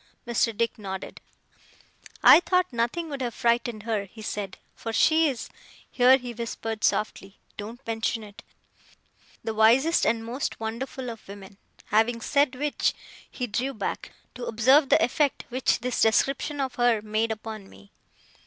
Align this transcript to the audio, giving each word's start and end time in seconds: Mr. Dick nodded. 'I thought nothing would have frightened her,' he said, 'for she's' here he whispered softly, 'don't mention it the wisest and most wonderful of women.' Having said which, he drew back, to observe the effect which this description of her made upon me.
Mr. 0.25 0.51
Dick 0.57 0.79
nodded. 0.79 1.21
'I 2.23 2.39
thought 2.39 2.73
nothing 2.73 3.07
would 3.07 3.21
have 3.21 3.35
frightened 3.35 3.83
her,' 3.83 4.05
he 4.05 4.23
said, 4.23 4.57
'for 4.73 4.91
she's' 4.91 5.47
here 5.91 6.17
he 6.17 6.33
whispered 6.33 6.83
softly, 6.83 7.37
'don't 7.55 7.85
mention 7.85 8.23
it 8.23 8.41
the 9.43 9.53
wisest 9.53 10.03
and 10.03 10.25
most 10.25 10.59
wonderful 10.59 11.11
of 11.11 11.27
women.' 11.27 11.57
Having 11.91 12.21
said 12.21 12.55
which, 12.55 12.95
he 13.29 13.45
drew 13.45 13.75
back, 13.75 14.11
to 14.33 14.45
observe 14.47 14.89
the 14.89 15.03
effect 15.05 15.45
which 15.49 15.77
this 15.81 16.01
description 16.01 16.59
of 16.59 16.73
her 16.81 17.03
made 17.03 17.31
upon 17.31 17.69
me. 17.69 17.91